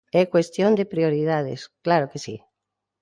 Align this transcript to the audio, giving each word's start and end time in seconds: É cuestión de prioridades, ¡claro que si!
É 0.19 0.23
cuestión 0.33 0.71
de 0.75 0.89
prioridades, 0.93 1.59
¡claro 1.85 2.05
que 2.11 2.19
si! 2.25 2.35